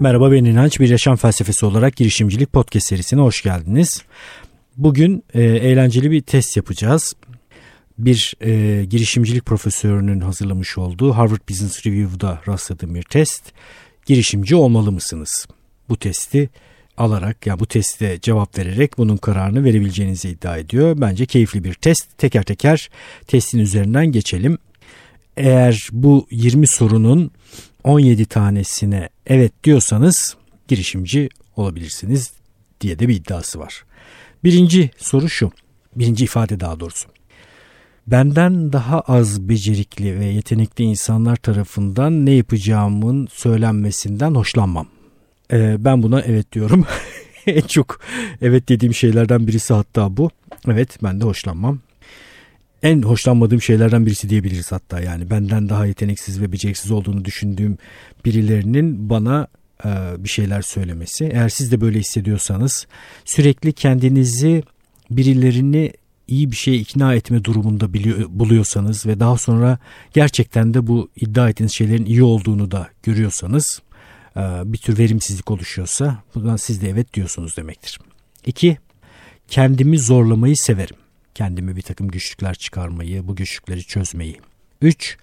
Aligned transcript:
Merhaba 0.00 0.32
ben 0.32 0.44
İnanç. 0.44 0.80
Bir 0.80 0.88
Yaşam 0.88 1.16
Felsefesi 1.16 1.66
olarak 1.66 1.96
girişimcilik 1.96 2.52
podcast 2.52 2.86
serisine 2.86 3.20
hoş 3.20 3.42
geldiniz. 3.42 4.02
Bugün 4.76 5.24
e, 5.34 5.42
eğlenceli 5.42 6.10
bir 6.10 6.20
test 6.20 6.56
yapacağız. 6.56 7.14
Bir 7.98 8.34
e, 8.40 8.84
girişimcilik 8.84 9.46
profesörünün 9.46 10.20
hazırlamış 10.20 10.78
olduğu 10.78 11.12
Harvard 11.12 11.48
Business 11.48 11.86
Review'da 11.86 12.40
rastladığım 12.48 12.94
bir 12.94 13.02
test. 13.02 13.52
Girişimci 14.06 14.56
olmalı 14.56 14.92
mısınız? 14.92 15.46
Bu 15.88 15.96
testi 15.96 16.50
alarak 16.96 17.46
ya 17.46 17.50
yani 17.50 17.60
bu 17.60 17.66
teste 17.66 18.18
cevap 18.20 18.58
vererek 18.58 18.98
bunun 18.98 19.16
kararını 19.16 19.64
verebileceğinizi 19.64 20.28
iddia 20.28 20.58
ediyor. 20.58 21.00
Bence 21.00 21.26
keyifli 21.26 21.64
bir 21.64 21.74
test. 21.74 22.18
Teker 22.18 22.42
teker 22.42 22.90
testin 23.26 23.58
üzerinden 23.58 24.06
geçelim. 24.06 24.58
Eğer 25.36 25.88
bu 25.92 26.26
20 26.30 26.66
sorunun 26.66 27.30
17 27.84 28.26
tanesine 28.26 29.08
evet 29.26 29.64
diyorsanız 29.64 30.36
girişimci 30.68 31.28
olabilirsiniz 31.56 32.32
diye 32.80 32.98
de 32.98 33.08
bir 33.08 33.14
iddiası 33.14 33.58
var. 33.58 33.84
Birinci 34.44 34.90
soru 34.96 35.28
şu. 35.28 35.52
Birinci 35.96 36.24
ifade 36.24 36.60
daha 36.60 36.80
doğrusu. 36.80 37.08
Benden 38.06 38.72
daha 38.72 39.00
az 39.00 39.48
becerikli 39.48 40.20
ve 40.20 40.24
yetenekli 40.24 40.84
insanlar 40.84 41.36
tarafından 41.36 42.26
ne 42.26 42.30
yapacağımın 42.30 43.28
söylenmesinden 43.32 44.34
hoşlanmam. 44.34 44.86
Ee, 45.52 45.76
ben 45.78 46.02
buna 46.02 46.20
evet 46.20 46.52
diyorum. 46.52 46.86
en 47.46 47.60
çok 47.60 48.00
evet 48.42 48.68
dediğim 48.68 48.94
şeylerden 48.94 49.46
birisi 49.46 49.74
hatta 49.74 50.16
bu. 50.16 50.30
Evet 50.66 50.98
ben 51.02 51.20
de 51.20 51.24
hoşlanmam 51.24 51.78
en 52.82 53.02
hoşlanmadığım 53.02 53.62
şeylerden 53.62 54.06
birisi 54.06 54.30
diyebiliriz 54.30 54.72
hatta 54.72 55.00
yani 55.00 55.30
benden 55.30 55.68
daha 55.68 55.86
yeteneksiz 55.86 56.40
ve 56.40 56.52
beceriksiz 56.52 56.90
olduğunu 56.90 57.24
düşündüğüm 57.24 57.78
birilerinin 58.24 59.10
bana 59.10 59.48
e, 59.84 59.88
bir 60.18 60.28
şeyler 60.28 60.62
söylemesi. 60.62 61.24
Eğer 61.24 61.48
siz 61.48 61.72
de 61.72 61.80
böyle 61.80 61.98
hissediyorsanız 61.98 62.86
sürekli 63.24 63.72
kendinizi 63.72 64.62
birilerini 65.10 65.92
iyi 66.28 66.50
bir 66.50 66.56
şeye 66.56 66.76
ikna 66.76 67.14
etme 67.14 67.44
durumunda 67.44 67.92
biliyor, 67.92 68.26
buluyorsanız 68.28 69.06
ve 69.06 69.20
daha 69.20 69.38
sonra 69.38 69.78
gerçekten 70.12 70.74
de 70.74 70.86
bu 70.86 71.10
iddia 71.16 71.48
ettiğiniz 71.48 71.72
şeylerin 71.72 72.04
iyi 72.04 72.22
olduğunu 72.22 72.70
da 72.70 72.88
görüyorsanız 73.02 73.82
e, 74.36 74.40
bir 74.64 74.78
tür 74.78 74.98
verimsizlik 74.98 75.50
oluşuyorsa 75.50 76.22
bundan 76.34 76.56
siz 76.56 76.82
de 76.82 76.90
evet 76.90 77.14
diyorsunuz 77.14 77.56
demektir. 77.56 77.98
İki, 78.46 78.78
kendimi 79.48 79.98
zorlamayı 79.98 80.56
severim 80.56 80.96
kendime 81.34 81.76
bir 81.76 81.82
takım 81.82 82.08
güçlükler 82.08 82.54
çıkarmayı, 82.54 83.28
bu 83.28 83.36
güçlükleri 83.36 83.84
çözmeyi. 83.84 84.40
3. 84.82 85.18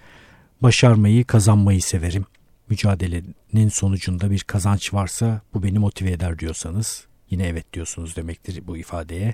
Başarmayı, 0.62 1.26
kazanmayı 1.26 1.82
severim. 1.82 2.26
Mücadelenin 2.70 3.70
sonucunda 3.70 4.32
bir 4.32 4.40
kazanç 4.40 4.94
varsa 4.94 5.42
bu 5.54 5.64
beni 5.64 5.80
motive 5.80 6.12
eder 6.12 6.40
diyorsanız 6.40 7.06
yine 7.30 7.48
evet 7.48 7.74
diyorsunuz 7.74 8.16
demektir 8.16 8.68
bu 8.68 8.78
ifadeye. 8.78 9.34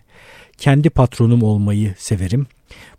Kendi 0.57 0.89
patronum 0.89 1.43
olmayı 1.43 1.95
severim. 1.97 2.47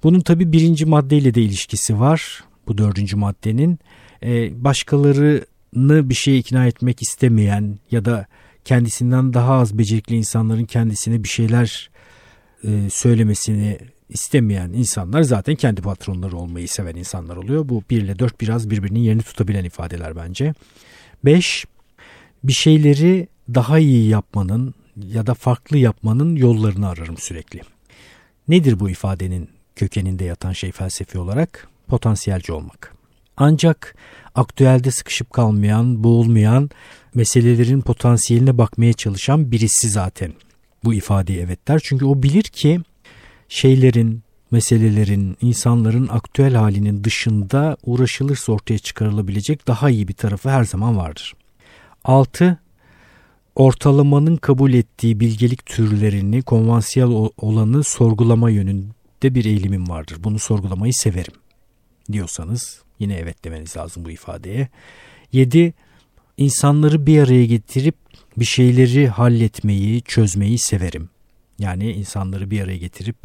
Bunun 0.02 0.20
tabi 0.20 0.52
birinci 0.52 0.86
maddeyle 0.86 1.34
de 1.34 1.42
ilişkisi 1.42 2.00
var. 2.00 2.44
Bu 2.66 2.78
dördüncü 2.78 3.16
maddenin 3.16 3.78
ee, 4.24 4.64
başkalarını 4.64 6.10
bir 6.10 6.14
şeye 6.14 6.38
ikna 6.38 6.66
etmek 6.66 7.02
istemeyen 7.02 7.78
ya 7.90 8.04
da 8.04 8.26
kendisinden 8.64 9.34
daha 9.34 9.54
az 9.54 9.78
becerikli 9.78 10.16
insanların 10.16 10.64
kendisine 10.64 11.24
bir 11.24 11.28
şeyler 11.28 11.90
e, 12.64 12.90
söylemesini 12.90 13.78
istemeyen 14.08 14.68
insanlar 14.68 15.22
zaten 15.22 15.54
kendi 15.54 15.82
patronları 15.82 16.36
olmayı 16.36 16.68
seven 16.68 16.96
insanlar 16.96 17.36
oluyor. 17.36 17.68
Bu 17.68 17.82
1 17.90 18.02
ile 18.02 18.18
4 18.18 18.40
biraz 18.40 18.70
birbirinin 18.70 19.00
yerini 19.00 19.22
tutabilen 19.22 19.64
ifadeler 19.64 20.16
bence. 20.16 20.54
5. 21.24 21.64
Bir 22.44 22.52
şeyleri 22.52 23.28
daha 23.54 23.78
iyi 23.78 24.08
yapmanın 24.08 24.74
ya 24.96 25.26
da 25.26 25.34
farklı 25.34 25.78
yapmanın 25.78 26.36
yollarını 26.36 26.88
ararım 26.88 27.16
sürekli. 27.16 27.60
Nedir 28.48 28.80
bu 28.80 28.90
ifadenin 28.90 29.48
kökeninde 29.76 30.24
yatan 30.24 30.52
şey 30.52 30.72
felsefi 30.72 31.18
olarak? 31.18 31.68
Potansiyelci 31.88 32.52
olmak. 32.52 32.94
Ancak 33.36 33.96
aktüelde 34.34 34.90
sıkışıp 34.90 35.32
kalmayan, 35.32 36.04
boğulmayan, 36.04 36.70
meselelerin 37.14 37.80
potansiyeline 37.80 38.58
bakmaya 38.58 38.92
çalışan 38.92 39.50
birisi 39.50 39.88
zaten 39.88 40.32
bu 40.84 40.94
ifadeye 40.94 41.40
evet 41.40 41.68
der. 41.68 41.80
Çünkü 41.84 42.04
o 42.04 42.22
bilir 42.22 42.42
ki 42.42 42.80
şeylerin, 43.48 44.22
meselelerin, 44.50 45.36
insanların 45.40 46.08
aktüel 46.08 46.54
halinin 46.54 47.04
dışında 47.04 47.76
uğraşılırsa 47.84 48.52
ortaya 48.52 48.78
çıkarılabilecek 48.78 49.66
daha 49.66 49.90
iyi 49.90 50.08
bir 50.08 50.14
tarafı 50.14 50.50
her 50.50 50.64
zaman 50.64 50.96
vardır. 50.96 51.34
6. 52.04 52.58
Ortalamanın 53.54 54.36
kabul 54.36 54.72
ettiği 54.72 55.20
bilgelik 55.20 55.66
türlerini 55.66 56.42
konvansiyel 56.42 57.08
olanı 57.36 57.84
sorgulama 57.84 58.50
yönünde 58.50 59.34
bir 59.34 59.44
eğilimim 59.44 59.88
vardır. 59.88 60.16
Bunu 60.24 60.38
sorgulamayı 60.38 60.92
severim 60.94 61.34
diyorsanız 62.12 62.82
yine 62.98 63.14
evet 63.14 63.44
demeniz 63.44 63.76
lazım 63.76 64.04
bu 64.04 64.10
ifadeye. 64.10 64.68
7. 65.32 65.74
İnsanları 66.36 67.06
bir 67.06 67.22
araya 67.22 67.46
getirip 67.46 67.94
bir 68.36 68.44
şeyleri 68.44 69.08
halletmeyi, 69.08 70.02
çözmeyi 70.02 70.58
severim. 70.58 71.08
Yani 71.58 71.92
insanları 71.92 72.50
bir 72.50 72.60
araya 72.60 72.76
getirip 72.76 73.16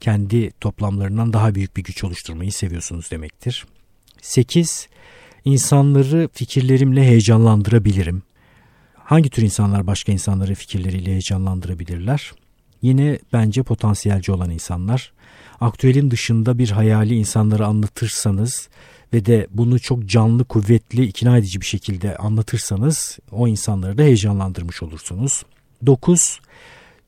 kendi 0.00 0.50
toplamlarından 0.50 1.32
daha 1.32 1.54
büyük 1.54 1.76
bir 1.76 1.84
güç 1.84 2.04
oluşturmayı 2.04 2.52
seviyorsunuz 2.52 3.10
demektir. 3.10 3.66
8. 4.22 4.88
İnsanları 5.44 6.28
fikirlerimle 6.32 7.02
heyecanlandırabilirim. 7.02 8.22
Hangi 8.94 9.30
tür 9.30 9.42
insanlar 9.42 9.86
başka 9.86 10.12
insanları 10.12 10.54
fikirleriyle 10.54 11.10
heyecanlandırabilirler? 11.10 12.32
Yine 12.82 13.18
bence 13.32 13.62
potansiyelci 13.62 14.32
olan 14.32 14.50
insanlar. 14.50 15.12
Aktüelin 15.60 16.10
dışında 16.10 16.58
bir 16.58 16.70
hayali 16.70 17.14
insanlara 17.14 17.66
anlatırsanız 17.66 18.68
ve 19.12 19.26
de 19.26 19.46
bunu 19.50 19.80
çok 19.80 20.06
canlı, 20.06 20.44
kuvvetli, 20.44 21.04
ikna 21.04 21.38
edici 21.38 21.60
bir 21.60 21.66
şekilde 21.66 22.16
anlatırsanız 22.16 23.18
o 23.32 23.48
insanları 23.48 23.98
da 23.98 24.02
heyecanlandırmış 24.02 24.82
olursunuz. 24.82 25.42
9. 25.86 26.40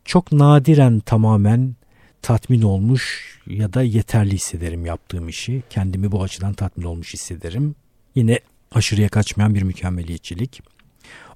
Çok 0.05 0.33
nadiren 0.33 1.01
tamamen 1.01 1.77
tatmin 2.23 2.63
olmuş 2.63 3.35
ya 3.47 3.73
da 3.73 3.83
yeterli 3.83 4.35
hissederim 4.35 4.87
yaptığım 4.87 5.29
işi. 5.29 5.63
Kendimi 5.71 6.13
bu 6.13 6.23
açıdan 6.23 6.55
tatmin 6.55 6.85
olmuş 6.85 7.15
hissederim. 7.15 7.75
Yine 8.15 8.41
aşırıya 8.73 9.09
kaçmayan 9.09 9.55
bir 9.55 9.63
mükemmeliyetçilik. 9.63 10.63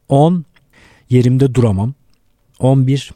10. 0.08 0.44
Yerimde 1.10 1.54
duramam. 1.54 1.94
11. 2.58 3.12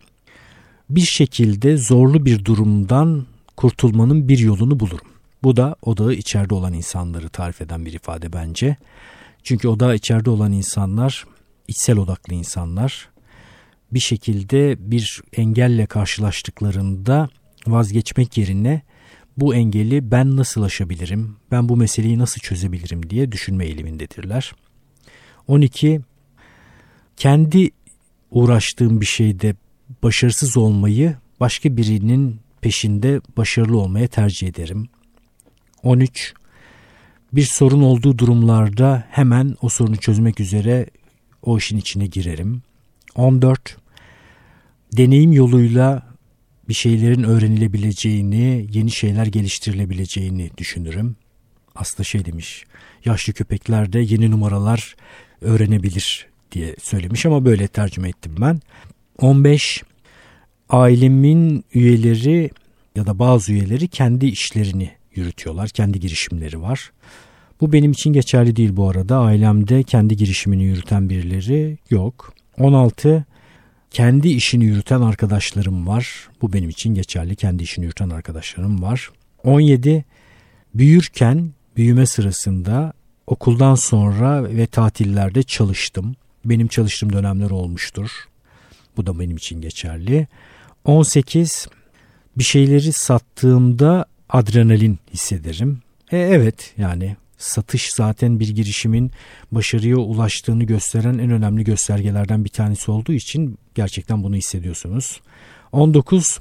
Bir 0.91 1.01
şekilde 1.01 1.77
zorlu 1.77 2.25
bir 2.25 2.45
durumdan 2.45 3.27
kurtulmanın 3.57 4.29
bir 4.29 4.39
yolunu 4.39 4.81
bulurum. 4.81 5.09
Bu 5.43 5.57
da 5.57 5.77
odağı 5.83 6.13
içeride 6.13 6.55
olan 6.55 6.73
insanları 6.73 7.29
tarif 7.29 7.61
eden 7.61 7.87
bir 7.87 7.93
ifade 7.93 8.33
bence. 8.33 8.77
Çünkü 9.43 9.69
odağı 9.69 9.95
içeride 9.95 10.31
olan 10.31 10.53
insanlar 10.53 11.25
içsel 11.69 11.97
odaklı 11.97 12.35
insanlar. 12.35 13.09
Bir 13.93 14.01
şekilde 14.01 14.77
bir 14.91 15.23
engelle 15.37 15.87
karşılaştıklarında 15.87 17.29
vazgeçmek 17.67 18.39
yerine 18.39 18.83
bu 19.37 19.55
engeli 19.55 20.11
ben 20.11 20.37
nasıl 20.37 20.63
aşabilirim, 20.63 21.37
ben 21.51 21.69
bu 21.69 21.77
meseleyi 21.77 22.19
nasıl 22.19 22.41
çözebilirim 22.41 23.11
diye 23.11 23.33
düşünme 23.33 23.67
eğilimindedirler. 23.67 24.55
12. 25.49 26.01
Kendi 27.17 27.71
uğraştığım 28.31 29.01
bir 29.01 29.07
şeyde 29.07 29.55
başarısız 30.03 30.57
olmayı 30.57 31.17
başka 31.41 31.77
birinin 31.77 32.41
peşinde 32.67 33.21
başarılı 33.37 33.79
olmaya 33.79 34.09
tercih 34.09 34.49
ederim. 34.49 34.89
13. 35.83 36.35
Bir 37.33 37.43
sorun 37.43 37.83
olduğu 37.83 38.19
durumlarda 38.19 39.05
hemen 39.11 39.57
o 39.63 39.69
sorunu 39.69 39.97
çözmek 39.97 40.41
üzere 40.41 40.87
o 41.43 41.59
işin 41.59 41.79
içine 41.79 42.07
girerim. 42.07 42.63
14. 43.15 43.77
Deneyim 44.97 45.33
yoluyla 45.33 46.03
bir 46.69 46.75
şeylerin 46.75 47.23
öğrenilebileceğini, 47.23 48.67
yeni 48.73 48.91
şeyler 48.91 49.27
geliştirilebileceğini 49.27 50.51
düşünürüm. 50.59 51.17
Aslında 51.75 52.05
şey 52.05 52.25
demiş, 52.25 52.65
yaşlı 53.05 53.33
köpekler 53.33 53.93
de 53.93 53.99
yeni 53.99 54.31
numaralar 54.31 54.97
öğrenebilir 55.41 56.27
diye 56.53 56.77
söylemiş 56.83 57.27
ama 57.27 57.45
böyle 57.45 57.69
tercüme 57.69 58.09
ettim 58.09 58.35
ben. 58.41 58.61
15. 59.19 59.83
Ailemin 60.69 61.65
üyeleri 61.75 62.51
ya 62.97 63.07
da 63.07 63.19
bazı 63.19 63.53
üyeleri 63.53 63.89
kendi 63.89 64.27
işlerini 64.27 64.91
yürütüyorlar. 65.15 65.69
Kendi 65.69 66.01
girişimleri 66.01 66.63
var. 66.63 66.93
Bu 67.61 67.73
benim 67.73 67.93
için 67.93 68.13
geçerli 68.13 68.57
değil 68.57 68.77
bu 68.77 68.89
arada. 68.91 69.19
Ailemde 69.19 69.83
kendi 69.83 70.17
girişimini 70.17 70.65
yürüten 70.65 71.09
birileri 71.09 71.79
yok. 71.91 72.35
16 72.59 73.25
kendi 73.91 74.29
işini 74.29 74.65
yürüten 74.65 75.01
arkadaşlarım 75.01 75.87
var. 75.87 76.29
Bu 76.43 76.53
benim 76.53 76.69
için 76.69 76.95
geçerli. 76.95 77.37
Kendi 77.37 77.63
işini 77.63 77.85
yürüten 77.85 78.11
arkadaşlarım 78.11 78.83
var. 78.83 79.11
17 79.45 80.05
büyürken 80.75 81.51
büyüme 81.77 82.07
sırasında 82.07 82.93
okuldan 83.27 83.75
sonra 83.75 84.45
ve 84.45 84.67
tatillerde 84.67 85.43
çalıştım 85.43 86.17
benim 86.45 86.69
çalıştığım 86.69 87.13
dönemler 87.13 87.51
olmuştur. 87.51 88.11
Bu 88.97 89.07
da 89.07 89.19
benim 89.19 89.37
için 89.37 89.61
geçerli. 89.61 90.27
18 90.85 91.69
bir 92.39 92.45
şeyleri 92.45 92.93
sattığımda 92.93 94.07
adrenalin 94.29 94.99
hissederim. 95.13 95.79
E, 96.11 96.19
evet 96.19 96.75
yani 96.79 97.17
satış 97.39 97.93
zaten 97.93 98.41
bir 98.41 98.49
girişimin 98.49 99.11
başarıya 99.53 99.97
ulaştığını 99.97 100.65
gösteren 100.65 101.19
en 101.19 101.31
önemli 101.31 101.65
göstergelerden 101.65 102.45
bir 102.45 102.51
tanesi 102.51 102.91
olduğu 102.91 103.13
için 103.13 103.59
gerçekten 103.75 104.23
bunu 104.23 104.37
hissediyorsunuz. 104.37 105.21
19 105.73 106.39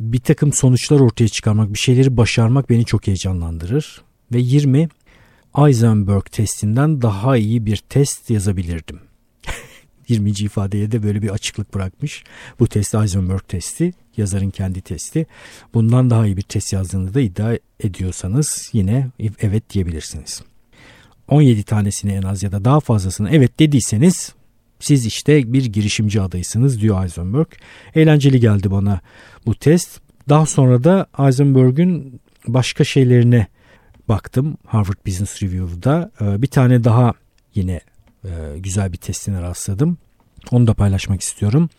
bir 0.00 0.20
takım 0.20 0.52
sonuçlar 0.52 1.00
ortaya 1.00 1.28
çıkarmak, 1.28 1.72
bir 1.72 1.78
şeyleri 1.78 2.16
başarmak 2.16 2.70
beni 2.70 2.84
çok 2.84 3.06
heyecanlandırır. 3.06 4.02
Ve 4.32 4.38
20 4.38 4.88
Eisenberg 5.58 6.24
testinden 6.24 7.02
daha 7.02 7.36
iyi 7.36 7.66
bir 7.66 7.76
test 7.76 8.30
yazabilirdim. 8.30 9.00
20. 10.08 10.30
ifadeye 10.30 10.92
de 10.92 11.02
böyle 11.02 11.22
bir 11.22 11.28
açıklık 11.28 11.74
bırakmış. 11.74 12.24
Bu 12.58 12.66
test 12.66 12.94
Eisenberg 12.94 13.40
testi, 13.48 13.92
yazarın 14.20 14.50
kendi 14.50 14.80
testi. 14.80 15.26
Bundan 15.74 16.10
daha 16.10 16.26
iyi 16.26 16.36
bir 16.36 16.42
test 16.42 16.72
yazdığını 16.72 17.14
da 17.14 17.20
iddia 17.20 17.56
ediyorsanız 17.80 18.70
yine 18.72 19.08
evet 19.40 19.70
diyebilirsiniz. 19.70 20.42
17 21.28 21.62
tanesini 21.62 22.12
en 22.12 22.22
az 22.22 22.42
ya 22.42 22.52
da 22.52 22.64
daha 22.64 22.80
fazlasını 22.80 23.30
evet 23.30 23.58
dediyseniz 23.58 24.34
siz 24.80 25.06
işte 25.06 25.52
bir 25.52 25.64
girişimci 25.64 26.20
adaysınız 26.20 26.80
diyor 26.80 27.04
Eisenberg. 27.04 27.46
Eğlenceli 27.94 28.40
geldi 28.40 28.70
bana 28.70 29.00
bu 29.46 29.54
test. 29.54 30.00
Daha 30.28 30.46
sonra 30.46 30.84
da 30.84 31.06
Eisenberg'ün 31.18 32.20
başka 32.48 32.84
şeylerine 32.84 33.46
baktım 34.08 34.56
Harvard 34.66 35.06
Business 35.06 35.42
Review'da. 35.42 36.10
Ee, 36.20 36.42
bir 36.42 36.46
tane 36.46 36.84
daha 36.84 37.12
yine 37.54 37.80
e, 38.24 38.30
güzel 38.56 38.92
bir 38.92 38.96
testine 38.96 39.42
rastladım. 39.42 39.98
Onu 40.50 40.66
da 40.66 40.74
paylaşmak 40.74 41.20
istiyorum. 41.20 41.70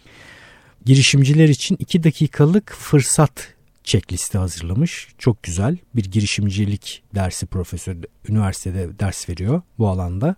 Girişimciler 0.86 1.50
için 1.50 1.76
2 1.80 2.04
dakikalık 2.04 2.72
fırsat 2.72 3.54
checklisti 3.84 4.38
hazırlamış. 4.38 5.08
Çok 5.18 5.44
güzel 5.44 5.78
bir 5.96 6.04
girişimcilik 6.04 7.04
dersi 7.16 7.46
profesör 7.46 7.96
üniversitede 8.30 9.00
ders 9.00 9.30
veriyor 9.30 9.62
bu 9.78 9.88
alanda. 9.88 10.36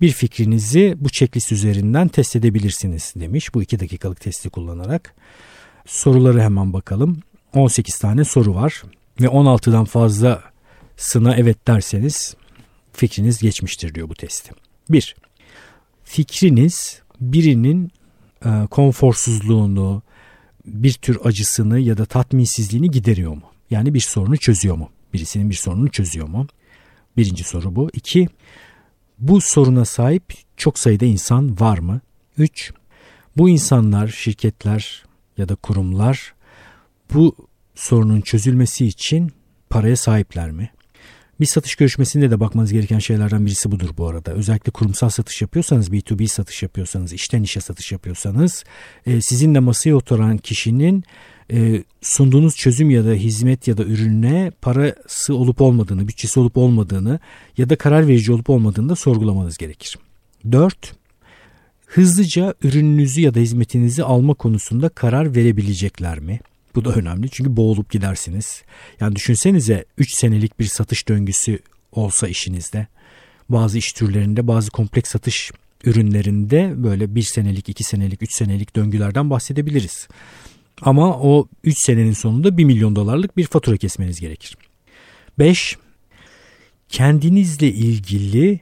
Bir 0.00 0.12
fikrinizi 0.12 0.94
bu 0.96 1.08
checklist 1.08 1.52
üzerinden 1.52 2.08
test 2.08 2.36
edebilirsiniz 2.36 3.12
demiş 3.16 3.54
bu 3.54 3.62
2 3.62 3.80
dakikalık 3.80 4.20
testi 4.20 4.50
kullanarak. 4.50 5.14
Soruları 5.86 6.42
hemen 6.42 6.72
bakalım. 6.72 7.22
18 7.54 7.98
tane 7.98 8.24
soru 8.24 8.54
var 8.54 8.82
ve 9.20 9.26
16'dan 9.26 9.84
fazla 9.84 10.42
sına 10.96 11.36
evet 11.36 11.66
derseniz 11.66 12.36
fikriniz 12.92 13.38
geçmiştir 13.38 13.94
diyor 13.94 14.08
bu 14.08 14.14
testi. 14.14 14.52
1. 14.90 15.16
Fikriniz 16.04 17.00
birinin 17.20 17.92
e, 18.44 18.66
konforsuzluğunu, 18.66 20.02
bir 20.64 20.92
tür 20.92 21.18
acısını 21.24 21.78
ya 21.78 21.98
da 21.98 22.04
tatminsizliğini 22.04 22.90
gideriyor 22.90 23.32
mu? 23.32 23.42
Yani 23.70 23.94
bir 23.94 24.00
sorunu 24.00 24.36
çözüyor 24.36 24.76
mu? 24.76 24.90
Birisinin 25.14 25.50
bir 25.50 25.54
sorununu 25.54 25.90
çözüyor 25.90 26.28
mu? 26.28 26.46
Birinci 27.16 27.44
soru 27.44 27.76
bu. 27.76 27.90
İki, 27.92 28.28
bu 29.18 29.40
soruna 29.40 29.84
sahip 29.84 30.34
çok 30.56 30.78
sayıda 30.78 31.04
insan 31.04 31.60
var 31.60 31.78
mı? 31.78 32.00
Üç, 32.38 32.72
bu 33.36 33.48
insanlar, 33.48 34.08
şirketler 34.08 35.04
ya 35.38 35.48
da 35.48 35.54
kurumlar 35.54 36.34
bu 37.14 37.36
sorunun 37.74 38.20
çözülmesi 38.20 38.86
için 38.86 39.32
paraya 39.70 39.96
sahipler 39.96 40.50
mi? 40.50 40.70
Bir 41.42 41.46
satış 41.46 41.74
görüşmesinde 41.74 42.30
de 42.30 42.40
bakmanız 42.40 42.72
gereken 42.72 42.98
şeylerden 42.98 43.46
birisi 43.46 43.72
budur 43.72 43.90
bu 43.98 44.08
arada. 44.08 44.32
Özellikle 44.32 44.72
kurumsal 44.72 45.08
satış 45.08 45.42
yapıyorsanız, 45.42 45.88
B2B 45.88 46.28
satış 46.28 46.62
yapıyorsanız, 46.62 47.12
işten 47.12 47.42
işe 47.42 47.60
satış 47.60 47.92
yapıyorsanız 47.92 48.64
e, 49.06 49.20
sizinle 49.20 49.60
masaya 49.60 49.94
oturan 49.94 50.38
kişinin 50.38 51.04
e, 51.52 51.84
sunduğunuz 52.00 52.56
çözüm 52.56 52.90
ya 52.90 53.04
da 53.04 53.12
hizmet 53.12 53.68
ya 53.68 53.76
da 53.76 53.84
ürüne 53.84 54.52
parası 54.60 55.34
olup 55.34 55.60
olmadığını, 55.60 56.08
bütçesi 56.08 56.40
olup 56.40 56.56
olmadığını 56.56 57.20
ya 57.56 57.70
da 57.70 57.76
karar 57.76 58.08
verici 58.08 58.32
olup 58.32 58.50
olmadığını 58.50 58.88
da 58.88 58.96
sorgulamanız 58.96 59.58
gerekir. 59.58 59.98
4. 60.52 60.94
Hızlıca 61.86 62.54
ürününüzü 62.62 63.20
ya 63.20 63.34
da 63.34 63.40
hizmetinizi 63.40 64.04
alma 64.04 64.34
konusunda 64.34 64.88
karar 64.88 65.34
verebilecekler 65.34 66.18
mi? 66.18 66.40
Bu 66.74 66.84
da 66.84 66.92
önemli 66.94 67.30
çünkü 67.30 67.56
boğulup 67.56 67.90
gidersiniz. 67.90 68.62
Yani 69.00 69.16
düşünsenize 69.16 69.84
3 69.98 70.14
senelik 70.14 70.60
bir 70.60 70.64
satış 70.64 71.08
döngüsü 71.08 71.58
olsa 71.92 72.28
işinizde. 72.28 72.86
Bazı 73.48 73.78
iş 73.78 73.92
türlerinde 73.92 74.46
bazı 74.46 74.70
kompleks 74.70 75.10
satış 75.10 75.50
ürünlerinde 75.84 76.72
böyle 76.76 77.14
1 77.14 77.22
senelik, 77.22 77.68
2 77.68 77.84
senelik, 77.84 78.22
3 78.22 78.32
senelik 78.32 78.76
döngülerden 78.76 79.30
bahsedebiliriz. 79.30 80.08
Ama 80.82 81.18
o 81.18 81.48
3 81.64 81.78
senenin 81.78 82.12
sonunda 82.12 82.56
1 82.56 82.64
milyon 82.64 82.96
dolarlık 82.96 83.36
bir 83.36 83.44
fatura 83.44 83.76
kesmeniz 83.76 84.20
gerekir. 84.20 84.56
5. 85.38 85.76
Kendinizle 86.88 87.68
ilgili 87.68 88.60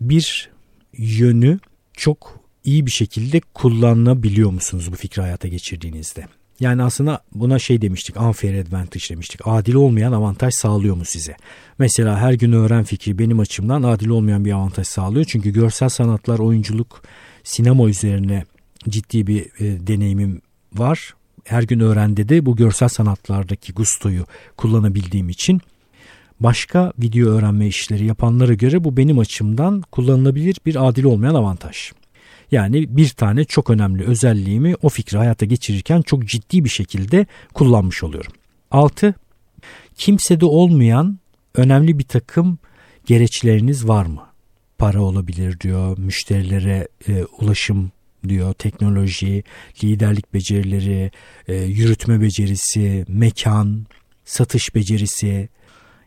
bir 0.00 0.50
yönü 0.98 1.58
çok 1.92 2.40
iyi 2.64 2.86
bir 2.86 2.90
şekilde 2.90 3.40
kullanabiliyor 3.40 4.50
musunuz 4.50 4.92
bu 4.92 4.96
fikri 4.96 5.22
hayata 5.22 5.48
geçirdiğinizde? 5.48 6.26
Yani 6.60 6.82
aslında 6.82 7.20
buna 7.34 7.58
şey 7.58 7.82
demiştik 7.82 8.20
unfair 8.20 8.58
advantage 8.58 9.04
demiştik. 9.10 9.40
Adil 9.44 9.74
olmayan 9.74 10.12
avantaj 10.12 10.54
sağlıyor 10.54 10.96
mu 10.96 11.04
size? 11.04 11.36
Mesela 11.78 12.18
her 12.18 12.32
gün 12.32 12.52
öğren 12.52 12.84
fikri 12.84 13.18
benim 13.18 13.40
açımdan 13.40 13.82
adil 13.82 14.08
olmayan 14.08 14.44
bir 14.44 14.52
avantaj 14.52 14.86
sağlıyor. 14.86 15.24
Çünkü 15.28 15.52
görsel 15.52 15.88
sanatlar, 15.88 16.38
oyunculuk, 16.38 17.02
sinema 17.44 17.88
üzerine 17.88 18.44
ciddi 18.88 19.26
bir 19.26 19.40
e, 19.40 19.86
deneyimim 19.86 20.42
var. 20.74 21.14
Her 21.44 21.62
gün 21.62 21.80
öğrende 21.80 22.28
de 22.28 22.46
bu 22.46 22.56
görsel 22.56 22.88
sanatlardaki 22.88 23.72
gustoyu 23.72 24.24
kullanabildiğim 24.56 25.28
için 25.28 25.60
başka 26.40 26.92
video 26.98 27.28
öğrenme 27.28 27.66
işleri 27.66 28.04
yapanlara 28.06 28.54
göre 28.54 28.84
bu 28.84 28.96
benim 28.96 29.18
açımdan 29.18 29.82
kullanılabilir 29.92 30.56
bir 30.66 30.88
adil 30.88 31.04
olmayan 31.04 31.34
avantaj. 31.34 31.92
Yani 32.50 32.96
bir 32.96 33.08
tane 33.08 33.44
çok 33.44 33.70
önemli 33.70 34.04
özelliğimi 34.04 34.74
o 34.82 34.88
fikri 34.88 35.18
hayata 35.18 35.46
geçirirken 35.46 36.02
çok 36.02 36.24
ciddi 36.26 36.64
bir 36.64 36.68
şekilde 36.68 37.26
kullanmış 37.54 38.02
oluyorum. 38.02 38.32
6. 38.70 39.14
Kimsede 39.94 40.44
olmayan 40.44 41.18
önemli 41.54 41.98
bir 41.98 42.04
takım 42.04 42.58
gereçleriniz 43.06 43.88
var 43.88 44.06
mı? 44.06 44.22
Para 44.78 45.02
olabilir 45.02 45.60
diyor, 45.60 45.98
müşterilere 45.98 46.88
e, 47.08 47.24
ulaşım 47.24 47.92
diyor, 48.28 48.54
teknoloji, 48.54 49.44
liderlik 49.84 50.34
becerileri, 50.34 51.10
e, 51.48 51.54
yürütme 51.54 52.20
becerisi, 52.20 53.04
mekan, 53.08 53.86
satış 54.24 54.74
becerisi. 54.74 55.48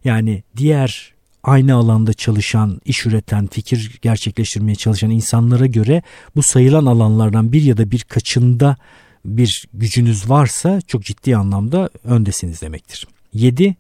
Yani 0.04 0.44
diğer 0.58 1.14
aynı 1.44 1.76
alanda 1.76 2.14
çalışan, 2.14 2.82
iş 2.86 3.06
üreten, 3.06 3.48
fikir 3.48 4.00
gerçekleştirmeye 4.02 4.76
çalışan 4.76 5.10
insanlara 5.10 5.66
göre 5.66 6.02
bu 6.36 6.44
sayılan 6.44 6.86
alanlardan 6.86 7.52
bir 7.52 7.62
ya 7.62 7.78
da 7.78 7.92
birkaçında 7.92 8.78
bir 9.26 9.66
gücünüz 9.74 10.30
varsa 10.30 10.82
çok 10.82 11.04
ciddi 11.04 11.38
anlamda 11.38 11.90
öndesiniz 12.04 12.62
demektir. 12.62 13.08
7. 13.34 13.76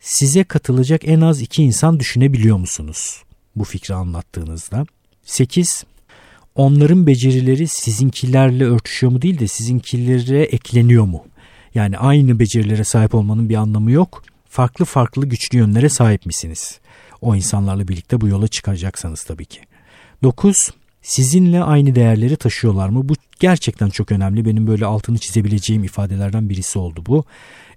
Size 0.00 0.44
katılacak 0.44 1.08
en 1.08 1.20
az 1.20 1.40
iki 1.40 1.62
insan 1.62 2.00
düşünebiliyor 2.00 2.56
musunuz 2.56 3.22
bu 3.56 3.64
fikri 3.64 3.94
anlattığınızda? 3.94 4.86
8. 5.24 5.84
Onların 6.54 7.06
becerileri 7.06 7.68
sizinkilerle 7.68 8.64
örtüşüyor 8.64 9.12
mu 9.12 9.22
değil 9.22 9.38
de 9.38 9.48
sizinkilere 9.48 10.42
ekleniyor 10.42 11.04
mu? 11.04 11.24
Yani 11.74 11.98
aynı 11.98 12.38
becerilere 12.38 12.84
sahip 12.84 13.14
olmanın 13.14 13.48
bir 13.48 13.54
anlamı 13.54 13.90
yok. 13.90 14.22
Farklı 14.48 14.84
farklı 14.84 15.26
güçlü 15.26 15.58
yönlere 15.58 15.88
sahip 15.88 16.26
misiniz? 16.26 16.80
O 17.20 17.36
insanlarla 17.36 17.88
birlikte 17.88 18.20
bu 18.20 18.28
yola 18.28 18.48
çıkacaksanız 18.48 19.24
tabii 19.24 19.46
ki. 19.46 19.60
9. 20.22 20.70
Sizinle 21.02 21.62
aynı 21.62 21.94
değerleri 21.94 22.36
taşıyorlar 22.36 22.88
mı? 22.88 23.08
Bu 23.08 23.14
gerçekten 23.40 23.88
çok 23.88 24.12
önemli. 24.12 24.44
Benim 24.44 24.66
böyle 24.66 24.86
altını 24.86 25.18
çizebileceğim 25.18 25.84
ifadelerden 25.84 26.48
birisi 26.48 26.78
oldu 26.78 27.02
bu. 27.06 27.24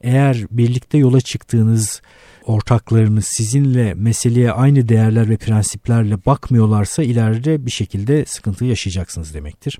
Eğer 0.01 0.45
birlikte 0.51 0.97
yola 0.97 1.21
çıktığınız 1.21 2.01
ortaklarınız 2.45 3.25
sizinle 3.25 3.93
meseleye 3.93 4.51
aynı 4.51 4.89
değerler 4.89 5.29
ve 5.29 5.37
prensiplerle 5.37 6.25
bakmıyorlarsa 6.25 7.03
ileride 7.03 7.65
bir 7.65 7.71
şekilde 7.71 8.25
sıkıntı 8.25 8.65
yaşayacaksınız 8.65 9.33
demektir. 9.33 9.79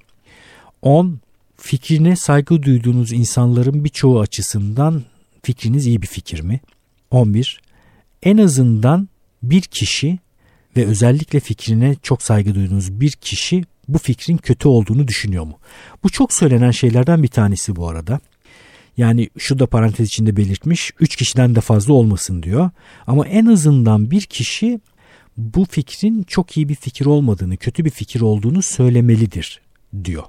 10. 0.81 1.19
Fikrine 1.57 2.15
saygı 2.15 2.63
duyduğunuz 2.63 3.12
insanların 3.12 3.83
birçoğu 3.83 4.19
açısından 4.19 5.03
fikriniz 5.43 5.88
iyi 5.88 6.01
bir 6.01 6.07
fikir 6.07 6.41
mi? 6.41 6.60
11. 7.11 7.61
En 8.23 8.37
azından 8.37 9.09
bir 9.43 9.61
kişi 9.61 10.19
ve 10.77 10.85
özellikle 10.85 11.39
fikrine 11.39 11.95
çok 12.03 12.21
saygı 12.21 12.55
duyduğunuz 12.55 13.01
bir 13.01 13.11
kişi 13.11 13.63
bu 13.87 13.97
fikrin 13.97 14.37
kötü 14.37 14.67
olduğunu 14.67 15.07
düşünüyor 15.07 15.43
mu? 15.43 15.59
Bu 16.03 16.09
çok 16.09 16.33
söylenen 16.33 16.71
şeylerden 16.71 17.23
bir 17.23 17.27
tanesi 17.27 17.75
bu 17.75 17.89
arada. 17.89 18.19
Yani 18.97 19.29
şu 19.37 19.59
da 19.59 19.67
parantez 19.67 20.07
içinde 20.07 20.37
belirtmiş 20.37 20.91
3 20.99 21.15
kişiden 21.15 21.55
de 21.55 21.61
fazla 21.61 21.93
olmasın 21.93 22.43
diyor. 22.43 22.69
Ama 23.07 23.27
en 23.27 23.45
azından 23.45 24.11
bir 24.11 24.21
kişi 24.21 24.79
bu 25.37 25.65
fikrin 25.65 26.23
çok 26.23 26.57
iyi 26.57 26.69
bir 26.69 26.75
fikir 26.75 27.05
olmadığını, 27.05 27.57
kötü 27.57 27.85
bir 27.85 27.89
fikir 27.89 28.21
olduğunu 28.21 28.61
söylemelidir 28.61 29.61
diyor. 30.03 30.23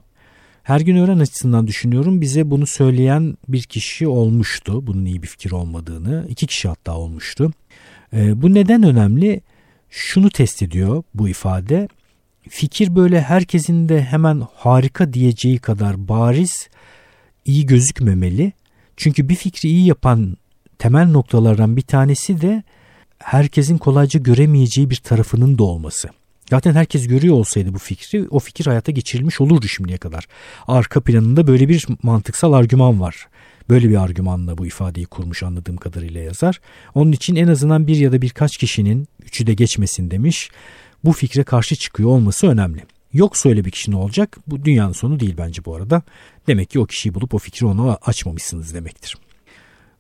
Her 0.63 0.81
gün 0.81 0.97
öğren 0.97 1.19
açısından 1.19 1.67
düşünüyorum 1.67 2.21
bize 2.21 2.51
bunu 2.51 2.67
söyleyen 2.67 3.37
bir 3.49 3.63
kişi 3.63 4.09
olmuştu. 4.09 4.87
Bunun 4.87 5.05
iyi 5.05 5.23
bir 5.23 5.27
fikir 5.27 5.51
olmadığını. 5.51 6.27
iki 6.29 6.47
kişi 6.47 6.69
hatta 6.69 6.97
olmuştu. 6.97 7.53
E, 8.13 8.43
bu 8.43 8.55
neden 8.55 8.83
önemli? 8.83 9.41
Şunu 9.91 10.31
test 10.31 10.63
ediyor 10.63 11.03
bu 11.15 11.29
ifade. 11.29 11.89
Fikir 12.49 12.97
böyle 12.97 13.21
herkesin 13.21 13.89
de 13.89 14.03
hemen 14.03 14.43
harika 14.55 15.13
diyeceği 15.13 15.59
kadar 15.59 16.09
bariz 16.09 16.69
iyi 17.45 17.67
gözükmemeli. 17.67 18.53
Çünkü 18.97 19.29
bir 19.29 19.35
fikri 19.35 19.69
iyi 19.69 19.87
yapan 19.87 20.37
temel 20.79 21.11
noktalardan 21.11 21.77
bir 21.77 21.83
tanesi 21.83 22.41
de 22.41 22.63
herkesin 23.19 23.79
kolayca 23.79 24.21
göremeyeceği 24.21 24.91
bir 24.91 24.97
tarafının 24.97 25.59
da 25.59 25.65
olması. 25.65 26.09
Zaten 26.53 26.75
herkes 26.75 27.09
görüyor 27.09 27.35
olsaydı 27.35 27.75
bu 27.75 27.79
fikri 27.79 28.27
o 28.31 28.39
fikir 28.39 28.67
hayata 28.67 28.93
geçirilmiş 28.93 29.41
olurdu 29.41 29.69
şimdiye 29.69 29.99
kadar. 29.99 30.27
Arka 30.67 31.01
planında 31.01 31.47
böyle 31.47 31.69
bir 31.69 31.87
mantıksal 32.03 32.53
argüman 32.53 33.01
var. 33.01 33.29
Böyle 33.69 33.89
bir 33.89 34.03
argümanla 34.03 34.59
bu 34.59 34.67
ifadeyi 34.67 35.07
kurmuş 35.07 35.43
anladığım 35.43 35.77
kadarıyla 35.77 36.21
yazar. 36.21 36.61
Onun 36.95 37.13
için 37.13 37.37
en 37.37 37.49
azından 37.49 37.87
bir 37.87 37.97
ya 37.97 38.13
da 38.13 38.23
birkaç 38.23 38.57
kişinin 38.57 39.09
üçü 39.25 39.47
de 39.47 39.55
geçmesin 39.55 40.11
demiş. 40.11 40.51
Bu 41.05 41.13
fikre 41.13 41.45
karşı 41.45 41.77
çıkıyor 41.77 42.09
olması 42.09 42.47
önemli. 42.47 42.81
Yoksa 43.13 43.49
öyle 43.49 43.65
bir 43.65 43.71
kişi 43.71 43.91
ne 43.91 43.97
olacak? 43.97 44.39
Bu 44.47 44.65
dünyanın 44.65 44.93
sonu 44.93 45.21
değil 45.21 45.35
bence 45.39 45.65
bu 45.65 45.77
arada. 45.77 46.03
Demek 46.47 46.71
ki 46.71 46.81
o 46.81 46.87
kişiyi 46.87 47.15
bulup 47.15 47.35
o 47.35 47.39
fikri 47.39 47.67
ona 47.67 47.99
açmamışsınız 48.03 48.75
demektir. 48.75 49.17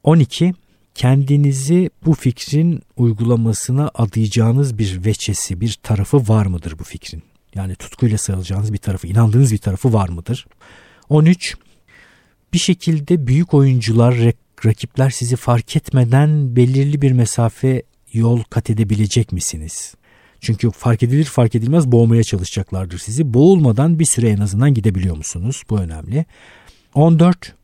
12 0.02 0.54
kendinizi 0.94 1.90
bu 2.06 2.14
fikrin 2.14 2.82
uygulamasına 2.96 3.90
adayacağınız 3.94 4.78
bir 4.78 5.04
veçesi, 5.04 5.60
bir 5.60 5.78
tarafı 5.82 6.28
var 6.28 6.46
mıdır 6.46 6.78
bu 6.78 6.84
fikrin? 6.84 7.22
Yani 7.54 7.74
tutkuyla 7.74 8.18
sarılacağınız 8.18 8.72
bir 8.72 8.78
tarafı, 8.78 9.06
inandığınız 9.06 9.52
bir 9.52 9.58
tarafı 9.58 9.92
var 9.92 10.08
mıdır? 10.08 10.46
13. 11.08 11.56
Bir 12.52 12.58
şekilde 12.58 13.26
büyük 13.26 13.54
oyuncular, 13.54 14.32
rakipler 14.64 15.10
sizi 15.10 15.36
fark 15.36 15.76
etmeden 15.76 16.56
belirli 16.56 17.02
bir 17.02 17.12
mesafe 17.12 17.82
yol 18.12 18.42
kat 18.42 18.70
edebilecek 18.70 19.32
misiniz? 19.32 19.94
Çünkü 20.40 20.70
fark 20.70 21.02
edilir 21.02 21.24
fark 21.24 21.54
edilmez 21.54 21.92
boğmaya 21.92 22.24
çalışacaklardır 22.24 22.98
sizi. 22.98 23.34
Boğulmadan 23.34 23.98
bir 23.98 24.04
süre 24.04 24.28
en 24.28 24.38
azından 24.38 24.74
gidebiliyor 24.74 25.16
musunuz? 25.16 25.62
Bu 25.70 25.78
önemli. 25.78 26.24
14 26.94 27.54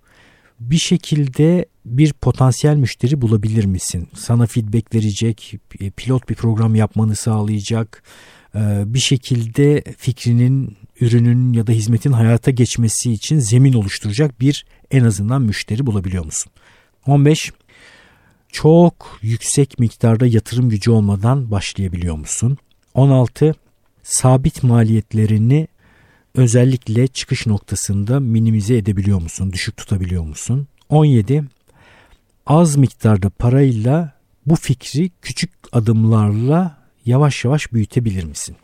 bir 0.61 0.79
şekilde 0.79 1.67
bir 1.91 2.13
potansiyel 2.13 2.77
müşteri 2.77 3.23
bulabilir 3.23 3.65
misin? 3.65 4.09
Sana 4.15 4.47
feedback 4.47 4.95
verecek, 4.95 5.55
pilot 5.97 6.29
bir 6.29 6.35
program 6.35 6.75
yapmanı 6.75 7.17
sağlayacak, 7.17 8.03
e, 8.55 8.83
bir 8.87 8.99
şekilde 8.99 9.85
fikrinin, 9.99 10.77
ürünün 11.01 11.53
ya 11.53 11.67
da 11.67 11.73
hizmetin 11.73 12.13
hayata 12.13 12.51
geçmesi 12.51 13.13
için 13.13 13.39
zemin 13.39 13.73
oluşturacak 13.73 14.41
bir 14.41 14.67
en 14.91 15.05
azından 15.05 15.43
müşteri 15.43 15.87
bulabiliyor 15.87 16.25
musun? 16.25 16.53
15. 17.07 17.53
Çok 18.53 19.19
yüksek 19.23 19.79
miktarda 19.79 20.27
yatırım 20.27 20.69
gücü 20.69 20.91
olmadan 20.91 21.51
başlayabiliyor 21.51 22.17
musun? 22.17 22.59
16. 22.95 23.55
Sabit 24.03 24.63
maliyetlerini 24.63 25.69
özellikle 26.35 27.07
çıkış 27.07 27.47
noktasında 27.47 28.21
minimize 28.21 28.77
edebiliyor 28.77 29.23
musun? 29.23 29.53
Düşük 29.53 29.77
tutabiliyor 29.77 30.23
musun? 30.23 30.69
17. 30.89 31.45
Az 32.49 32.77
miktarda 32.77 33.31
parayla 33.31 34.13
bu 34.47 34.57
fikri 34.57 35.11
küçük 35.23 35.51
adımlarla 35.73 36.79
yavaş 37.07 37.45
yavaş 37.45 37.73
büyütebilir 37.73 38.25
misin? 38.25 38.57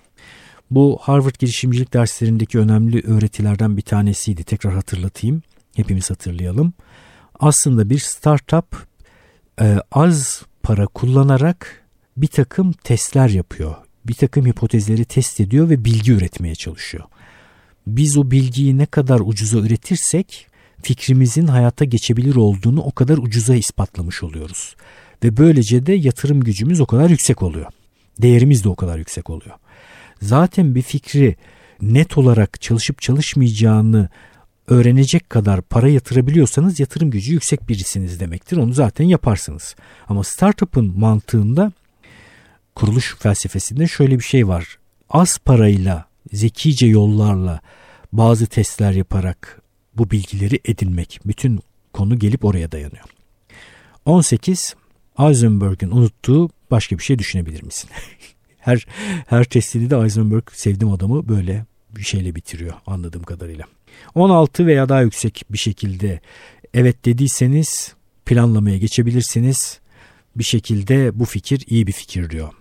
Bu 0.71 0.99
Harvard 1.01 1.35
girişimcilik 1.39 1.95
derslerindeki 1.95 2.59
önemli 2.59 3.03
öğretilerden 3.07 3.77
bir 3.77 3.83
tanesiydi. 3.83 4.45
Tekrar 4.45 4.75
hatırlatayım. 4.75 5.43
Hepimiz 5.77 6.11
hatırlayalım. 6.11 6.73
Aslında 7.41 7.91
bir 7.91 7.99
startup 7.99 8.87
e, 9.61 9.77
az 9.93 10.43
para 10.63 10.87
kullanarak 10.87 11.85
bir 12.17 12.27
takım 12.27 12.73
testler 12.73 13.29
yapıyor. 13.29 13.75
Bir 14.07 14.15
takım 14.15 14.47
hipotezleri 14.47 15.05
test 15.05 15.41
ediyor 15.41 15.71
ve 15.71 15.85
bilgi 15.85 16.13
üretmeye 16.13 16.55
çalışıyor 16.55 17.05
biz 17.87 18.17
o 18.17 18.31
bilgiyi 18.31 18.79
ne 18.79 18.87
kadar 18.87 19.21
ucuza 19.21 19.59
üretirsek 19.59 20.47
fikrimizin 20.83 21.47
hayata 21.47 21.85
geçebilir 21.85 22.37
olduğunu 22.37 22.83
o 22.83 22.93
kadar 22.93 23.19
ucuza 23.19 23.55
ispatlamış 23.55 24.23
oluyoruz. 24.23 24.77
Ve 25.25 25.37
böylece 25.37 25.87
de 25.87 25.93
yatırım 25.93 26.41
gücümüz 26.41 26.81
o 26.81 26.87
kadar 26.87 27.11
yüksek 27.11 27.43
oluyor. 27.43 27.67
Değerimiz 28.23 28.65
de 28.65 28.69
o 28.69 28.77
kadar 28.77 28.99
yüksek 28.99 29.31
oluyor. 29.31 29.57
Zaten 30.23 30.75
bir 30.75 30.83
fikri 30.83 31.37
net 31.83 32.19
olarak 32.19 32.61
çalışıp 32.61 33.01
çalışmayacağını 33.03 34.09
öğrenecek 34.69 35.31
kadar 35.31 35.63
para 35.63 35.89
yatırabiliyorsanız 35.89 36.81
yatırım 36.81 37.11
gücü 37.11 37.33
yüksek 37.33 37.69
birisiniz 37.69 38.21
demektir. 38.21 38.57
Onu 38.57 38.73
zaten 38.73 39.05
yaparsınız. 39.05 39.77
Ama 40.09 40.25
startup'ın 40.25 40.99
mantığında 40.99 41.73
kuruluş 42.75 43.17
felsefesinde 43.19 43.89
şöyle 43.89 44.19
bir 44.19 44.25
şey 44.25 44.49
var. 44.49 44.79
Az 45.11 45.39
parayla 45.39 46.05
zekice 46.33 46.87
yollarla 46.87 47.61
bazı 48.13 48.47
testler 48.47 48.93
yaparak 48.93 49.61
bu 49.97 50.11
bilgileri 50.11 50.61
edinmek. 50.65 51.21
Bütün 51.27 51.61
konu 51.93 52.19
gelip 52.19 52.45
oraya 52.45 52.73
dayanıyor. 52.73 53.05
18. 54.07 54.75
Eisenberg'in 55.19 55.91
unuttuğu 55.91 56.51
başka 56.71 56.99
bir 56.99 57.03
şey 57.03 57.19
düşünebilir 57.19 57.63
misin? 57.63 57.91
her 58.59 58.87
her 59.27 59.45
testini 59.45 59.91
de 59.91 59.97
Eisenberg 59.97 60.51
sevdiğim 60.53 60.95
adamı 60.95 61.29
böyle 61.29 61.65
bir 61.91 62.03
şeyle 62.03 62.35
bitiriyor 62.35 62.75
anladığım 62.87 63.23
kadarıyla. 63.23 63.65
16 64.15 64.67
veya 64.67 64.89
daha 64.89 65.03
yüksek 65.03 65.43
bir 65.51 65.59
şekilde 65.59 66.21
evet 66.75 67.05
dediyseniz 67.05 67.95
planlamaya 68.27 68.79
geçebilirsiniz. 68.79 69.81
Bir 70.37 70.45
şekilde 70.45 71.19
bu 71.19 71.25
fikir 71.25 71.65
iyi 71.67 71.87
bir 71.87 71.93
fikir 71.93 72.31
diyor. 72.31 72.53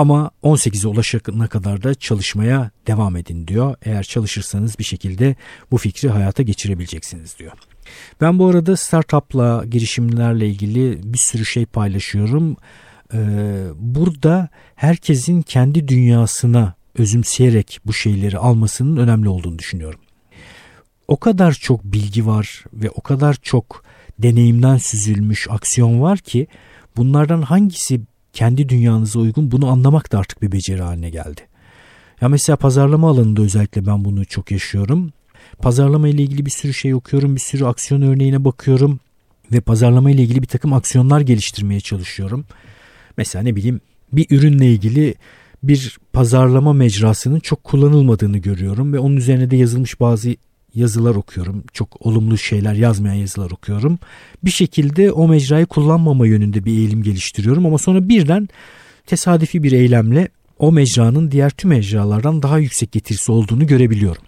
Ama 0.00 0.30
18'e 0.42 0.88
ulaşana 0.88 1.48
kadar 1.48 1.82
da 1.82 1.94
çalışmaya 1.94 2.70
devam 2.86 3.16
edin 3.16 3.46
diyor. 3.46 3.74
Eğer 3.82 4.02
çalışırsanız 4.02 4.78
bir 4.78 4.84
şekilde 4.84 5.36
bu 5.70 5.78
fikri 5.78 6.08
hayata 6.08 6.42
geçirebileceksiniz 6.42 7.38
diyor. 7.38 7.52
Ben 8.20 8.38
bu 8.38 8.46
arada 8.46 8.76
startupla 8.76 9.64
girişimlerle 9.70 10.48
ilgili 10.48 11.00
bir 11.12 11.18
sürü 11.18 11.44
şey 11.44 11.66
paylaşıyorum. 11.66 12.56
Ee, 13.14 13.18
burada 13.78 14.48
herkesin 14.74 15.42
kendi 15.42 15.88
dünyasına 15.88 16.74
özümseyerek 16.98 17.78
bu 17.84 17.92
şeyleri 17.92 18.38
almasının 18.38 18.96
önemli 18.96 19.28
olduğunu 19.28 19.58
düşünüyorum. 19.58 20.00
O 21.08 21.16
kadar 21.16 21.52
çok 21.52 21.84
bilgi 21.84 22.26
var 22.26 22.64
ve 22.72 22.90
o 22.90 23.00
kadar 23.00 23.34
çok 23.42 23.84
deneyimden 24.18 24.76
süzülmüş 24.76 25.46
aksiyon 25.50 26.00
var 26.00 26.18
ki 26.18 26.46
bunlardan 26.96 27.42
hangisi 27.42 28.00
kendi 28.32 28.68
dünyanıza 28.68 29.20
uygun 29.20 29.50
bunu 29.50 29.68
anlamak 29.68 30.12
da 30.12 30.18
artık 30.18 30.42
bir 30.42 30.52
beceri 30.52 30.82
haline 30.82 31.10
geldi. 31.10 31.40
Ya 32.20 32.28
mesela 32.28 32.56
pazarlama 32.56 33.10
alanında 33.10 33.42
özellikle 33.42 33.86
ben 33.86 34.04
bunu 34.04 34.24
çok 34.24 34.50
yaşıyorum. 34.50 35.12
Pazarlama 35.58 36.08
ile 36.08 36.22
ilgili 36.22 36.46
bir 36.46 36.50
sürü 36.50 36.74
şey 36.74 36.94
okuyorum, 36.94 37.34
bir 37.34 37.40
sürü 37.40 37.64
aksiyon 37.64 38.02
örneğine 38.02 38.44
bakıyorum 38.44 39.00
ve 39.52 39.60
pazarlama 39.60 40.10
ile 40.10 40.22
ilgili 40.22 40.42
bir 40.42 40.46
takım 40.46 40.72
aksiyonlar 40.72 41.20
geliştirmeye 41.20 41.80
çalışıyorum. 41.80 42.44
Mesela 43.16 43.42
ne 43.42 43.56
bileyim 43.56 43.80
bir 44.12 44.26
ürünle 44.30 44.72
ilgili 44.72 45.14
bir 45.62 45.98
pazarlama 46.12 46.72
mecrasının 46.72 47.40
çok 47.40 47.64
kullanılmadığını 47.64 48.38
görüyorum 48.38 48.92
ve 48.92 48.98
onun 48.98 49.16
üzerine 49.16 49.50
de 49.50 49.56
yazılmış 49.56 50.00
bazı 50.00 50.34
yazılar 50.74 51.14
okuyorum. 51.14 51.64
Çok 51.72 52.06
olumlu 52.06 52.38
şeyler 52.38 52.74
yazmayan 52.74 53.14
yazılar 53.14 53.50
okuyorum. 53.50 53.98
Bir 54.44 54.50
şekilde 54.50 55.12
o 55.12 55.28
mecrayı 55.28 55.66
kullanmama 55.66 56.26
yönünde 56.26 56.64
bir 56.64 56.72
eğilim 56.72 57.02
geliştiriyorum 57.02 57.66
ama 57.66 57.78
sonra 57.78 58.08
birden 58.08 58.48
tesadüfi 59.06 59.62
bir 59.62 59.72
eylemle 59.72 60.28
o 60.58 60.72
mecranın 60.72 61.30
diğer 61.30 61.50
tüm 61.50 61.70
mecralardan 61.70 62.42
daha 62.42 62.58
yüksek 62.58 62.92
getirisi 62.92 63.32
olduğunu 63.32 63.66
görebiliyorum. 63.66 64.22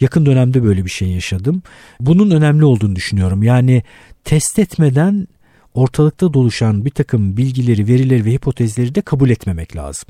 Yakın 0.00 0.26
dönemde 0.26 0.62
böyle 0.62 0.84
bir 0.84 0.90
şey 0.90 1.08
yaşadım. 1.08 1.62
Bunun 2.00 2.30
önemli 2.30 2.64
olduğunu 2.64 2.96
düşünüyorum. 2.96 3.42
Yani 3.42 3.82
test 4.24 4.58
etmeden 4.58 5.28
ortalıkta 5.74 6.34
doluşan 6.34 6.84
bir 6.84 6.90
takım 6.90 7.36
bilgileri, 7.36 7.88
verileri 7.88 8.24
ve 8.24 8.32
hipotezleri 8.32 8.94
de 8.94 9.00
kabul 9.00 9.30
etmemek 9.30 9.76
lazım 9.76 10.08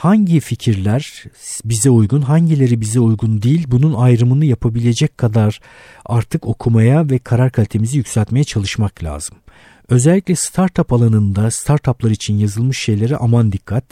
hangi 0.00 0.40
fikirler 0.40 1.24
bize 1.64 1.90
uygun, 1.90 2.20
hangileri 2.20 2.80
bize 2.80 3.00
uygun 3.00 3.42
değil 3.42 3.66
bunun 3.68 3.94
ayrımını 3.94 4.44
yapabilecek 4.44 5.18
kadar 5.18 5.60
artık 6.06 6.46
okumaya 6.46 7.10
ve 7.10 7.18
karar 7.18 7.52
kalitemizi 7.52 7.98
yükseltmeye 7.98 8.44
çalışmak 8.44 9.04
lazım. 9.04 9.36
Özellikle 9.88 10.36
startup 10.36 10.92
alanında 10.92 11.50
startuplar 11.50 12.10
için 12.10 12.38
yazılmış 12.38 12.78
şeylere 12.78 13.16
aman 13.16 13.52
dikkat. 13.52 13.84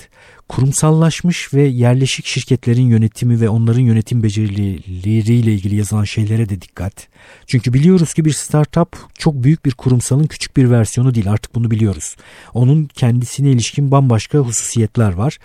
Kurumsallaşmış 0.49 1.55
ve 1.55 1.63
yerleşik 1.63 2.27
şirketlerin 2.27 2.89
yönetimi 2.89 3.41
ve 3.41 3.49
onların 3.49 3.81
yönetim 3.81 4.23
becerileriyle 4.23 5.53
ilgili 5.53 5.75
yazılan 5.75 6.05
şeylere 6.05 6.49
de 6.49 6.61
dikkat. 6.61 7.09
Çünkü 7.47 7.73
biliyoruz 7.73 8.15
ki 8.15 8.25
bir 8.25 8.33
startup 8.33 8.97
çok 9.19 9.35
büyük 9.35 9.65
bir 9.65 9.73
kurumsalın 9.73 10.27
küçük 10.27 10.57
bir 10.57 10.71
versiyonu 10.71 11.15
değil 11.15 11.31
artık 11.31 11.55
bunu 11.55 11.71
biliyoruz. 11.71 12.17
Onun 12.55 12.85
kendisine 12.85 13.51
ilişkin 13.51 13.91
bambaşka 13.91 14.39
hususiyetler 14.39 15.13
var. 15.13 15.39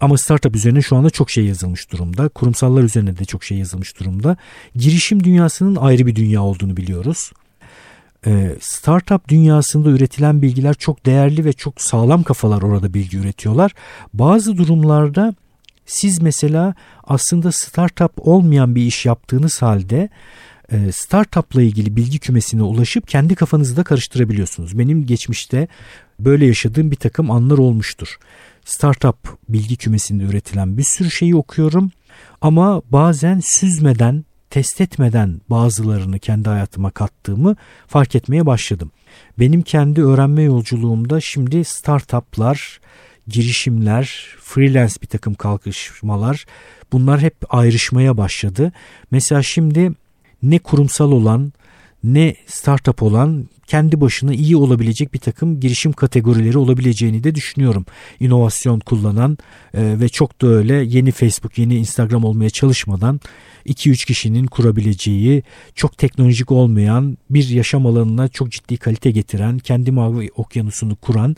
Ama 0.00 0.18
startup 0.18 0.56
üzerine 0.56 0.82
şu 0.82 0.96
anda 0.96 1.10
çok 1.10 1.30
şey 1.30 1.44
yazılmış 1.44 1.92
durumda. 1.92 2.28
Kurumsallar 2.28 2.82
üzerine 2.82 3.18
de 3.18 3.24
çok 3.24 3.44
şey 3.44 3.58
yazılmış 3.58 4.00
durumda. 4.00 4.36
Girişim 4.74 5.24
dünyasının 5.24 5.76
ayrı 5.76 6.06
bir 6.06 6.16
dünya 6.16 6.42
olduğunu 6.42 6.76
biliyoruz. 6.76 7.32
Ee, 8.26 8.56
startup 8.60 9.28
dünyasında 9.28 9.90
üretilen 9.90 10.42
bilgiler 10.42 10.74
çok 10.74 11.06
değerli 11.06 11.44
ve 11.44 11.52
çok 11.52 11.80
sağlam 11.80 12.22
kafalar 12.22 12.62
orada 12.62 12.94
bilgi 12.94 13.18
üretiyorlar. 13.18 13.72
Bazı 14.14 14.56
durumlarda 14.56 15.34
siz 15.86 16.22
mesela 16.22 16.74
aslında 17.04 17.52
startup 17.52 18.12
olmayan 18.16 18.74
bir 18.74 18.82
iş 18.82 19.06
yaptığınız 19.06 19.62
halde 19.62 20.08
e, 20.72 20.92
startupla 20.92 21.62
ilgili 21.62 21.96
bilgi 21.96 22.18
kümesine 22.18 22.62
ulaşıp 22.62 23.08
kendi 23.08 23.34
kafanızı 23.34 23.76
da 23.76 23.84
karıştırabiliyorsunuz. 23.84 24.78
Benim 24.78 25.06
geçmişte 25.06 25.68
böyle 26.20 26.46
yaşadığım 26.46 26.90
bir 26.90 26.96
takım 26.96 27.30
anlar 27.30 27.58
olmuştur. 27.58 28.18
Startup 28.66 29.16
bilgi 29.48 29.76
kümesinde 29.76 30.24
üretilen 30.24 30.78
bir 30.78 30.82
sürü 30.82 31.10
şeyi 31.10 31.36
okuyorum 31.36 31.90
ama 32.40 32.82
bazen 32.90 33.40
süzmeden 33.40 34.24
test 34.50 34.80
etmeden 34.80 35.40
bazılarını 35.50 36.18
kendi 36.18 36.48
hayatıma 36.48 36.90
kattığımı 36.90 37.56
fark 37.86 38.14
etmeye 38.14 38.46
başladım. 38.46 38.90
Benim 39.38 39.62
kendi 39.62 40.02
öğrenme 40.02 40.42
yolculuğumda 40.42 41.20
şimdi 41.20 41.64
startuplar, 41.64 42.80
girişimler, 43.28 44.26
freelance 44.40 44.94
bir 45.02 45.06
takım 45.06 45.34
kalkışmalar 45.34 46.44
bunlar 46.92 47.20
hep 47.20 47.36
ayrışmaya 47.48 48.16
başladı. 48.16 48.72
Mesela 49.10 49.42
şimdi 49.42 49.92
ne 50.42 50.58
kurumsal 50.58 51.12
olan 51.12 51.52
ne 52.04 52.34
startup 52.46 53.02
olan 53.02 53.48
kendi 53.66 54.00
başına 54.00 54.34
iyi 54.34 54.56
olabilecek 54.56 55.14
bir 55.14 55.18
takım 55.18 55.60
girişim 55.60 55.92
kategorileri 55.92 56.58
olabileceğini 56.58 57.24
de 57.24 57.34
düşünüyorum. 57.34 57.86
İnovasyon 58.20 58.80
kullanan 58.80 59.38
e, 59.74 60.00
ve 60.00 60.08
çok 60.08 60.42
da 60.42 60.46
öyle 60.46 60.74
yeni 60.74 61.12
Facebook, 61.12 61.58
yeni 61.58 61.76
Instagram 61.76 62.24
olmaya 62.24 62.50
çalışmadan 62.50 63.20
2-3 63.66 64.06
kişinin 64.06 64.46
kurabileceği, 64.46 65.42
çok 65.74 65.98
teknolojik 65.98 66.52
olmayan, 66.52 67.18
bir 67.30 67.48
yaşam 67.48 67.86
alanına 67.86 68.28
çok 68.28 68.52
ciddi 68.52 68.76
kalite 68.76 69.10
getiren, 69.10 69.58
kendi 69.58 69.90
mavi 69.90 70.30
okyanusunu 70.36 70.96
kuran 70.96 71.36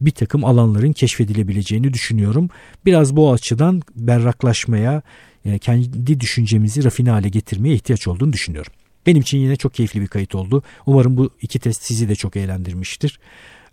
bir 0.00 0.10
takım 0.10 0.44
alanların 0.44 0.92
keşfedilebileceğini 0.92 1.92
düşünüyorum. 1.92 2.50
Biraz 2.84 3.16
bu 3.16 3.32
açıdan 3.32 3.82
berraklaşmaya, 3.96 5.02
yani 5.44 5.58
kendi 5.58 6.20
düşüncemizi 6.20 6.84
rafine 6.84 7.10
hale 7.10 7.28
getirmeye 7.28 7.74
ihtiyaç 7.74 8.08
olduğunu 8.08 8.32
düşünüyorum. 8.32 8.72
Benim 9.06 9.22
için 9.22 9.38
yine 9.38 9.56
çok 9.56 9.74
keyifli 9.74 10.00
bir 10.00 10.06
kayıt 10.06 10.34
oldu. 10.34 10.62
Umarım 10.86 11.16
bu 11.16 11.30
iki 11.42 11.58
test 11.58 11.82
sizi 11.82 12.08
de 12.08 12.14
çok 12.14 12.36
eğlendirmiştir. 12.36 13.18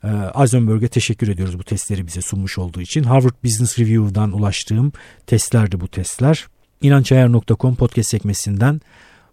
Ee, 0.04 0.08
Eisenberg'e 0.42 0.88
teşekkür 0.88 1.28
ediyoruz 1.28 1.60
bu 1.60 1.64
testleri 1.64 2.08
bize 2.08 2.22
sunmuş 2.22 2.58
olduğu 2.58 2.82
için. 2.82 3.04
Harvard 3.04 3.44
Business 3.44 3.80
Review'dan 3.80 4.32
ulaştığım 4.32 4.92
testlerdi 5.28 5.80
bu 5.80 5.88
testler. 5.88 6.48
İnançayar.com 6.82 7.76
podcast 7.76 8.10
sekmesinden 8.10 8.82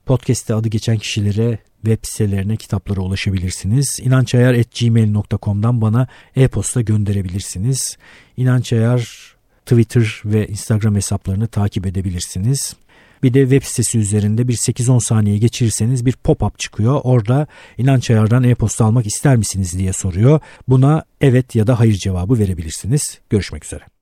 podcast'te 0.06 0.54
adı 0.54 0.68
geçen 0.68 0.98
kişilere 0.98 1.58
web 1.84 1.98
sitelerine, 2.02 2.56
kitaplara 2.56 3.00
ulaşabilirsiniz. 3.00 4.00
İnançayar.gmail.com'dan 4.02 5.80
bana 5.80 6.06
e-posta 6.36 6.80
gönderebilirsiniz. 6.80 7.96
İnançayar 8.36 9.34
Twitter 9.66 10.22
ve 10.24 10.48
Instagram 10.48 10.94
hesaplarını 10.94 11.46
takip 11.46 11.86
edebilirsiniz. 11.86 12.76
Bir 13.22 13.34
de 13.34 13.40
web 13.42 13.62
sitesi 13.62 13.98
üzerinde 13.98 14.48
bir 14.48 14.56
8-10 14.56 15.00
saniye 15.00 15.38
geçirirseniz 15.38 16.06
bir 16.06 16.12
pop-up 16.12 16.58
çıkıyor. 16.58 17.00
Orada 17.04 17.46
inanç 17.78 18.10
ayardan 18.10 18.44
e-posta 18.44 18.84
almak 18.84 19.06
ister 19.06 19.36
misiniz 19.36 19.78
diye 19.78 19.92
soruyor. 19.92 20.40
Buna 20.68 21.04
evet 21.20 21.54
ya 21.54 21.66
da 21.66 21.80
hayır 21.80 21.94
cevabı 21.94 22.38
verebilirsiniz. 22.38 23.18
Görüşmek 23.30 23.64
üzere. 23.64 23.99